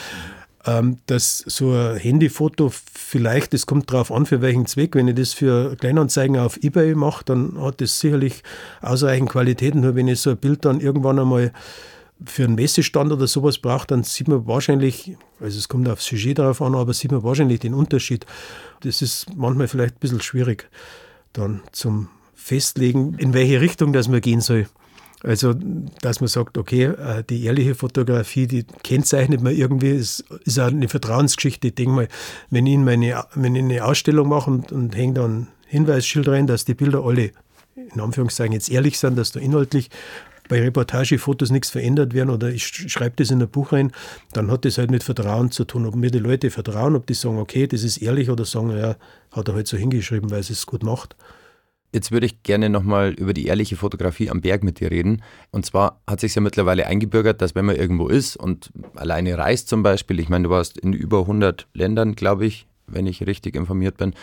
[0.66, 4.94] Ähm, dass so ein Handyfoto vielleicht, das kommt darauf an, für welchen Zweck.
[4.94, 8.42] Wenn ich das für Kleinanzeigen auf Ebay mache, dann hat das sicherlich
[8.82, 9.80] ausreichend Qualitäten.
[9.80, 11.52] Nur wenn ich so ein Bild dann irgendwann einmal
[12.24, 16.38] für einen Messestand oder sowas braucht, dann sieht man wahrscheinlich, also es kommt aufs Sujet
[16.38, 18.26] darauf an, aber sieht man wahrscheinlich den Unterschied.
[18.80, 20.68] Das ist manchmal vielleicht ein bisschen schwierig
[21.32, 24.66] dann zum Festlegen, in welche Richtung das man gehen soll.
[25.22, 25.54] Also,
[26.00, 30.68] dass man sagt, okay, äh, die ehrliche Fotografie, die kennzeichnet man irgendwie, ist, ist auch
[30.68, 31.68] eine Vertrauensgeschichte.
[31.68, 32.08] Ich denke mal,
[32.48, 36.46] wenn ich, meine, wenn ich eine Ausstellung mache und, und hänge da ein Hinweisschild rein,
[36.46, 37.32] dass die Bilder alle
[37.76, 39.90] in Anführungszeichen jetzt ehrlich sind, dass da inhaltlich
[40.50, 43.92] bei Reportagefotos nichts verändert werden oder ich schreibe das in ein Buch rein,
[44.32, 45.86] dann hat das halt mit Vertrauen zu tun.
[45.86, 48.96] Ob mir die Leute vertrauen, ob die sagen, okay, das ist ehrlich oder sagen, ja,
[49.30, 51.16] hat er halt so hingeschrieben, weil es es gut macht.
[51.92, 55.22] Jetzt würde ich gerne nochmal über die ehrliche Fotografie am Berg mit dir reden.
[55.50, 59.68] Und zwar hat sich ja mittlerweile eingebürgert, dass wenn man irgendwo ist und alleine reist
[59.68, 63.54] zum Beispiel, ich meine, du warst in über 100 Ländern, glaube ich, wenn ich richtig
[63.54, 64.14] informiert bin,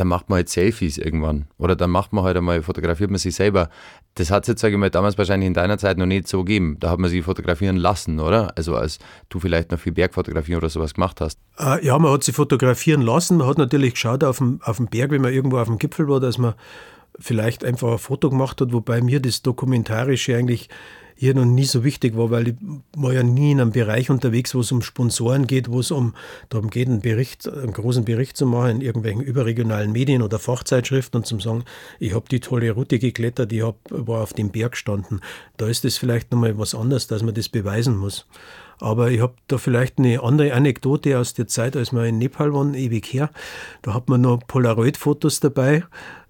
[0.00, 1.44] dann macht man halt Selfies irgendwann.
[1.58, 3.68] Oder dann macht man halt einmal, fotografiert man sich selber.
[4.14, 6.42] Das hat es jetzt, sage ich mal, damals wahrscheinlich in deiner Zeit noch nicht so
[6.42, 6.78] gegeben.
[6.80, 8.56] Da hat man sich fotografieren lassen, oder?
[8.56, 11.38] Also als du vielleicht noch viel Bergfotografie oder sowas gemacht hast.
[11.58, 13.36] Äh, ja, man hat sich fotografieren lassen.
[13.36, 16.08] Man hat natürlich geschaut auf dem, auf dem Berg, wenn man irgendwo auf dem Gipfel
[16.08, 16.54] war, dass man
[17.18, 20.70] vielleicht einfach ein Foto gemacht hat, wobei mir das Dokumentarische eigentlich
[21.20, 22.54] hier noch nie so wichtig war, weil ich
[22.96, 26.14] war ja nie in einem Bereich unterwegs, wo es um Sponsoren geht, wo es um
[26.48, 31.18] darum geht, einen Bericht, einen großen Bericht zu machen in irgendwelchen überregionalen Medien oder Fachzeitschriften
[31.18, 31.64] und zum sagen,
[31.98, 35.20] ich habe die tolle Route geklettert, ich hab, war auf dem Berg gestanden.
[35.58, 38.26] Da ist es vielleicht nochmal was anderes, dass man das beweisen muss.
[38.78, 42.54] Aber ich habe da vielleicht eine andere Anekdote aus der Zeit, als wir in Nepal
[42.54, 43.28] waren, ewig her.
[43.82, 45.84] Da hat man noch Polaroid-Fotos dabei,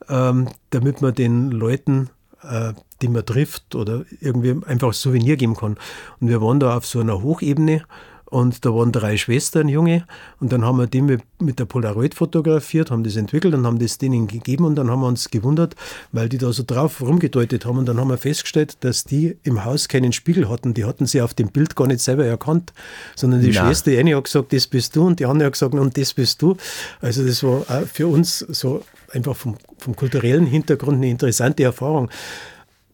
[0.08, 2.10] ähm, damit man den Leuten
[2.42, 2.72] äh,
[3.02, 5.76] die man trifft oder irgendwie einfach ein Souvenir geben kann.
[6.20, 7.82] Und wir waren da auf so einer Hochebene
[8.30, 10.06] Und da waren drei Schwestern, Junge.
[10.38, 13.80] Und dann haben wir die mit, mit der Polaroid fotografiert, haben das entwickelt und haben
[13.80, 14.64] das denen gegeben.
[14.64, 15.74] Und dann haben wir uns gewundert,
[16.12, 17.78] weil die da so drauf rumgedeutet haben.
[17.78, 20.74] Und dann haben wir festgestellt, dass die im Haus keinen Spiegel hatten.
[20.74, 22.72] Die hatten sie auf dem Bild gar nicht selber erkannt,
[23.16, 23.66] sondern die Na.
[23.66, 25.06] Schwester, eine hat gesagt, das bist du.
[25.08, 26.56] Und die andere hat gesagt, und das bist du.
[27.00, 32.10] Also das war auch für uns so einfach vom, vom kulturellen Hintergrund eine interessante Erfahrung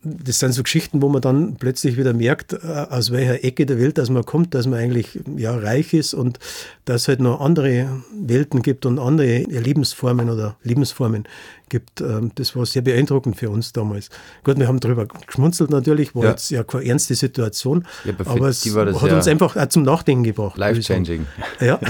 [0.06, 2.56] das sind so Geschichten, wo man dann plötzlich wieder merkt, äh,
[2.90, 6.38] aus welcher Ecke der Welt dass man kommt, dass man eigentlich ja, reich ist und
[6.84, 11.24] dass es halt noch andere Welten gibt und andere Lebensformen oder Lebensformen
[11.68, 12.00] gibt.
[12.00, 14.10] Ähm, das war sehr beeindruckend für uns damals.
[14.44, 16.30] Gut, wir haben darüber geschmunzelt natürlich, war ja.
[16.30, 20.56] jetzt ja keine ernste Situation, ja, aber es hat uns einfach auch zum Nachdenken gebracht.
[20.56, 21.26] Life-changing.
[21.60, 21.80] Ja.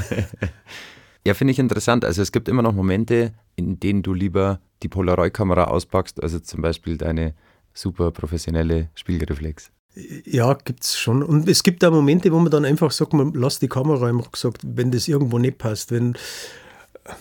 [1.27, 2.05] ja, finde ich interessant.
[2.05, 6.63] Also es gibt immer noch Momente, in denen du lieber die Polaroid-Kamera auspackst, also zum
[6.63, 7.35] Beispiel deine
[7.77, 9.71] super professionelle Spiegelreflex.
[10.25, 11.23] Ja, gibt es schon.
[11.23, 14.21] Und es gibt da Momente, wo man dann einfach sagt, man lasst die Kamera im
[14.21, 15.91] Rucksack, wenn das irgendwo nicht passt.
[15.91, 16.15] Wenn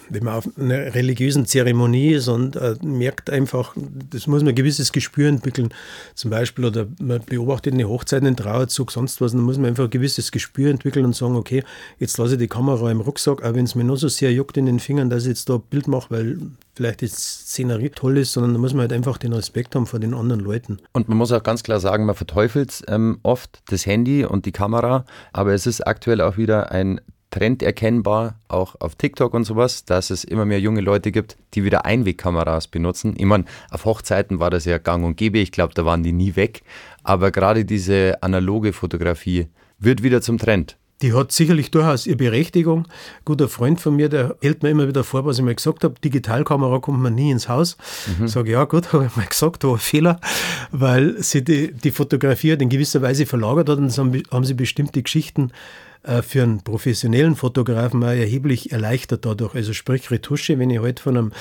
[0.09, 3.75] wenn man auf einer religiösen Zeremonie ist und äh, merkt einfach,
[4.09, 5.73] das muss man ein gewisses Gespür entwickeln,
[6.13, 9.85] zum Beispiel, oder man beobachtet eine Hochzeit, einen Trauerzug, sonst was, dann muss man einfach
[9.85, 11.63] ein gewisses Gespür entwickeln und sagen, okay,
[11.99, 14.57] jetzt lasse ich die Kamera im Rucksack, auch wenn es mir nur so sehr juckt
[14.57, 16.37] in den Fingern, dass ich jetzt da ein Bild mache, weil
[16.75, 19.99] vielleicht die Szenerie toll ist, sondern da muss man halt einfach den Respekt haben vor
[19.99, 20.79] den anderen Leuten.
[20.91, 24.51] Und man muss auch ganz klar sagen, man verteufelt ähm, oft das Handy und die
[24.51, 26.99] Kamera, aber es ist aktuell auch wieder ein
[27.35, 31.65] Trend erkennbar, auch auf TikTok und sowas, dass es immer mehr junge Leute gibt, die
[31.65, 33.13] wieder Einwegkameras benutzen.
[33.17, 36.13] Ich meine, auf Hochzeiten war das ja gang und gäbe, ich glaube, da waren die
[36.13, 36.61] nie weg.
[37.03, 39.47] Aber gerade diese analoge Fotografie
[39.79, 40.77] wird wieder zum Trend.
[41.01, 42.85] Die hat sicherlich durchaus ihre Berechtigung.
[42.85, 45.83] Ein guter Freund von mir, der hält mir immer wieder vor, was ich mal gesagt
[45.83, 47.75] habe, Digitalkamera kommt man nie ins Haus.
[48.17, 48.29] Mhm.
[48.29, 50.21] Sage ja gut, habe ich mal gesagt, war ein Fehler,
[50.71, 55.03] weil sie die, die Fotografie in gewisser Weise verlagert hat und haben, haben sie bestimmte
[55.03, 55.51] Geschichten
[56.21, 59.55] für einen professionellen Fotografen auch erheblich erleichtert dadurch.
[59.55, 61.31] Also sprich Retusche, wenn ich heute halt von einem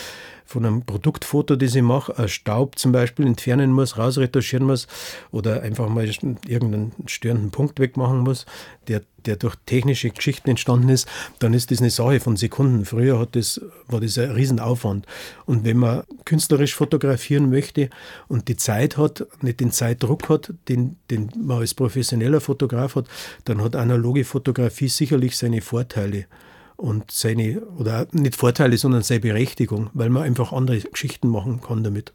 [0.45, 4.87] von einem Produktfoto, das ich mache, Staub zum Beispiel entfernen muss, rausretuschieren muss
[5.31, 6.05] oder einfach mal
[6.47, 8.45] irgendeinen störenden Punkt wegmachen muss,
[8.89, 12.85] der, der durch technische Geschichten entstanden ist, dann ist das eine Sache von Sekunden.
[12.85, 15.07] Früher hat das, war das ein Riesenaufwand.
[15.47, 17.89] Und wenn man künstlerisch fotografieren möchte
[18.29, 23.07] und die Zeit hat, nicht den Zeitdruck hat, den, den man als professioneller Fotograf hat,
[23.45, 26.27] dann hat analoge Fotografie sicherlich seine Vorteile
[26.77, 31.85] und seine, oder nicht Vorteile, sondern seine Berechtigung, weil man einfach andere Geschichten machen kann
[31.85, 32.13] damit.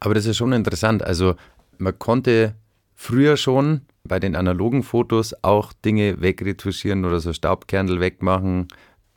[0.00, 1.02] Aber das ist schon interessant.
[1.02, 1.34] Also
[1.78, 2.54] man konnte
[2.94, 8.68] früher schon bei den analogen Fotos auch Dinge wegretuschieren oder so Staubkernel wegmachen.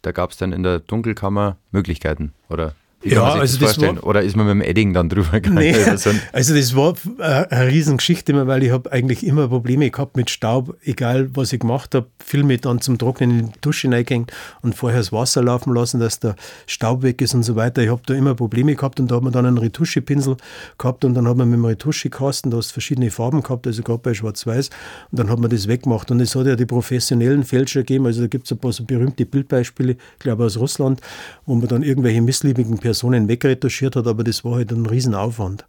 [0.02, 2.76] Da gab es dann in der Dunkelkammer Möglichkeiten, oder?
[3.02, 3.96] Wie ja, also das vorstellen?
[3.98, 5.58] War, Oder ist man mit dem Edding dann drüber gegangen?
[5.58, 5.76] Nee,
[6.32, 11.30] also das war eine Riesengeschichte, weil ich habe eigentlich immer Probleme gehabt mit Staub, egal
[11.34, 12.08] was ich gemacht habe.
[12.24, 16.00] Viel mit dann zum Trocknen in die Dusche reingehängt und vorher das Wasser laufen lassen,
[16.00, 16.36] dass der
[16.68, 17.82] Staub weg ist und so weiter.
[17.82, 20.38] Ich habe da immer Probleme gehabt und da hat man dann einen Retuschepinsel
[20.78, 24.00] gehabt und dann hat man mit dem Retuschekasten, da hast verschiedene Farben gehabt, also gerade
[24.00, 24.70] bei Schwarz-Weiß
[25.12, 28.22] und dann hat man das weggemacht und es hat ja die professionellen Fälscher gegeben, also
[28.22, 31.02] da gibt es ein paar so berühmte Bildbeispiele, ich glaube aus Russland,
[31.48, 35.64] wo man dann irgendwelche missliebigen Personen Personen wegretuschiert hat, aber das war halt ein Riesenaufwand.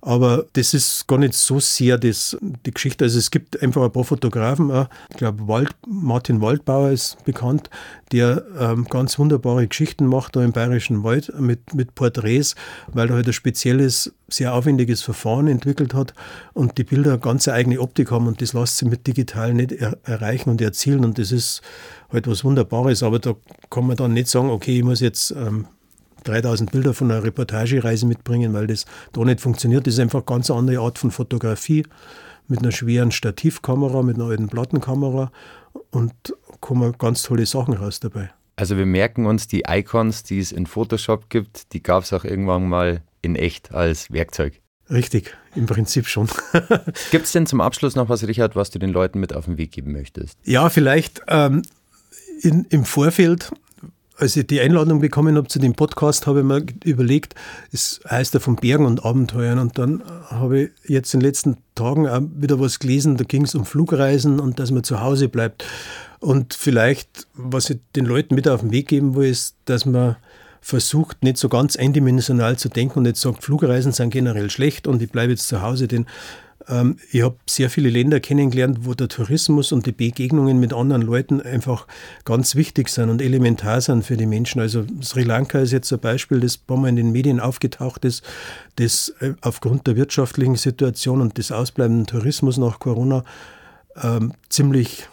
[0.00, 3.04] Aber das ist gar nicht so sehr das, die Geschichte.
[3.04, 4.88] Also es gibt einfach ein paar Fotografen, auch.
[5.10, 7.68] ich glaube Wald, Martin Waldbauer ist bekannt,
[8.12, 12.54] der ähm, ganz wunderbare Geschichten macht da im Bayerischen Wald mit, mit Porträts,
[12.92, 16.12] weil er halt ein spezielles, sehr aufwendiges Verfahren entwickelt hat
[16.52, 19.98] und die Bilder ganz eigene Optik haben und das lässt sich mit digital nicht er
[20.04, 21.62] erreichen und erzielen und das ist
[22.12, 23.34] halt was Wunderbares, aber da
[23.70, 25.66] kann man dann nicht sagen, okay, ich muss jetzt ähm,
[26.28, 29.86] 3000 Bilder von einer Reportagereise mitbringen, weil das da nicht funktioniert.
[29.86, 31.84] Das ist einfach eine ganz andere Art von Fotografie
[32.48, 35.30] mit einer schweren Stativkamera, mit einer alten Plattenkamera
[35.90, 36.12] und
[36.60, 38.30] kommen ganz tolle Sachen raus dabei.
[38.56, 42.24] Also wir merken uns, die Icons, die es in Photoshop gibt, die gab es auch
[42.24, 44.60] irgendwann mal in echt als Werkzeug.
[44.90, 46.28] Richtig, im Prinzip schon.
[47.10, 49.58] Gibt es denn zum Abschluss noch was, Richard, was du den Leuten mit auf den
[49.58, 50.38] Weg geben möchtest?
[50.44, 51.62] Ja, vielleicht ähm,
[52.40, 53.52] in, im Vorfeld
[54.18, 57.34] als ich die Einladung bekommen habe zu dem Podcast, habe ich mir überlegt,
[57.72, 59.60] es heißt ja von Bergen und Abenteuern.
[59.60, 63.44] Und dann habe ich jetzt in den letzten Tagen auch wieder was gelesen, da ging
[63.44, 65.64] es um Flugreisen und dass man zu Hause bleibt.
[66.18, 70.16] Und vielleicht, was ich den Leuten mit auf den Weg geben will, ist, dass man
[70.60, 75.00] versucht, nicht so ganz eindimensional zu denken und nicht sagt, Flugreisen sind generell schlecht und
[75.00, 76.06] ich bleibe jetzt zu Hause, denn
[77.10, 81.40] ich habe sehr viele Länder kennengelernt, wo der Tourismus und die Begegnungen mit anderen Leuten
[81.40, 81.86] einfach
[82.24, 84.60] ganz wichtig sind und elementar sind für die Menschen.
[84.60, 88.04] Also Sri Lanka ist jetzt ein Beispiel, das ein paar Mal in den Medien aufgetaucht
[88.04, 88.22] ist,
[88.76, 93.24] das äh, aufgrund der wirtschaftlichen Situation und des ausbleibenden Tourismus nach Corona
[94.02, 95.08] ähm, ziemlich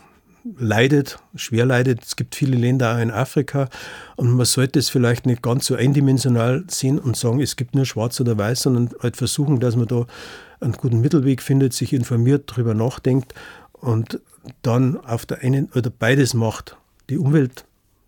[0.57, 2.03] leidet, schwer leidet.
[2.03, 3.67] Es gibt viele Länder auch in Afrika
[4.15, 7.85] und man sollte es vielleicht nicht ganz so eindimensional sehen und sagen, es gibt nur
[7.85, 10.05] schwarz oder weiß, sondern halt versuchen, dass man da
[10.59, 13.33] einen guten Mittelweg findet, sich informiert, darüber nachdenkt
[13.73, 14.19] und
[14.61, 16.77] dann auf der einen oder beides macht.
[17.09, 17.65] Die Umwelt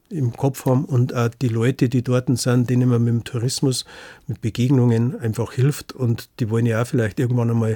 [0.10, 3.86] im Kopf haben und auch die Leute, die dort sind, denen man mit dem Tourismus,
[4.28, 7.72] mit Begegnungen einfach hilft und die wollen ja auch vielleicht irgendwann einmal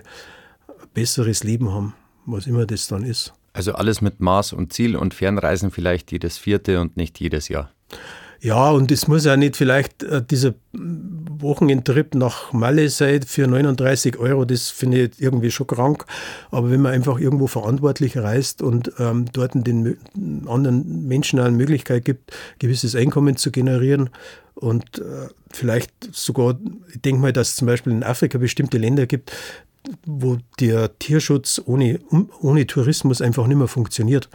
[0.68, 1.94] ein besseres Leben haben,
[2.26, 3.34] was immer das dann ist.
[3.54, 7.72] Also alles mit Maß und Ziel und Fernreisen vielleicht jedes vierte und nicht jedes Jahr.
[8.44, 14.18] Ja, und es muss ja nicht vielleicht äh, dieser Wochenendtrip nach Malle sein für 39
[14.18, 16.06] Euro, das finde ich irgendwie schon krank.
[16.50, 19.96] Aber wenn man einfach irgendwo verantwortlich reist und ähm, dort den
[20.48, 24.10] anderen Menschen eine Möglichkeit gibt, gewisses Einkommen zu generieren
[24.56, 26.58] und äh, vielleicht sogar,
[26.92, 29.32] ich denke mal, dass es zum Beispiel in Afrika bestimmte Länder gibt,
[30.06, 32.00] wo der Tierschutz ohne,
[32.42, 34.30] ohne Tourismus einfach nicht mehr funktioniert.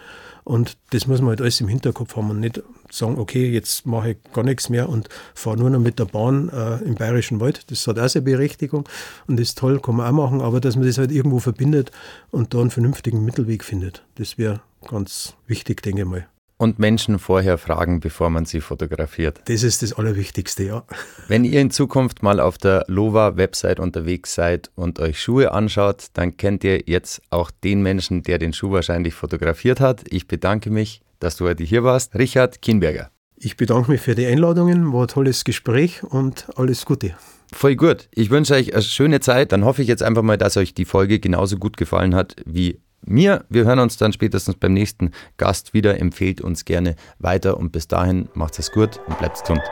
[0.45, 4.13] Und das muss man halt alles im Hinterkopf haben und nicht sagen, okay, jetzt mache
[4.13, 7.69] ich gar nichts mehr und fahre nur noch mit der Bahn äh, im Bayerischen Wald.
[7.71, 8.89] Das hat auch seine Berechtigung
[9.27, 11.91] und das ist toll, kann man auch machen, aber dass man das halt irgendwo verbindet
[12.31, 17.19] und da einen vernünftigen Mittelweg findet, das wäre ganz wichtig, denke ich mal und Menschen
[17.19, 19.41] vorher fragen, bevor man sie fotografiert.
[19.47, 20.85] Das ist das Allerwichtigste, ja.
[21.29, 26.37] Wenn ihr in Zukunft mal auf der Lova-Website unterwegs seid und euch Schuhe anschaut, dann
[26.37, 30.05] kennt ihr jetzt auch den Menschen, der den Schuh wahrscheinlich fotografiert hat.
[30.09, 32.15] Ich bedanke mich, dass du heute hier warst.
[32.15, 33.11] Richard Kienberger.
[33.39, 37.15] Ich bedanke mich für die Einladungen, war ein tolles Gespräch und alles Gute.
[37.53, 38.09] Voll gut.
[38.13, 39.53] Ich wünsche euch eine schöne Zeit.
[39.53, 42.81] Dann hoffe ich jetzt einfach mal, dass euch die Folge genauso gut gefallen hat wie
[43.07, 43.45] mir.
[43.49, 46.01] Wir hören uns dann spätestens beim nächsten Gast wieder.
[46.01, 49.63] Empfehlt uns gerne weiter und bis dahin macht es gut und bleibt gesund.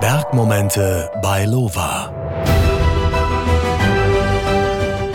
[0.00, 2.14] Bergmomente bei Lova.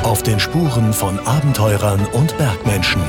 [0.03, 3.01] Auf den Spuren von Abenteurern und Bergmenschen.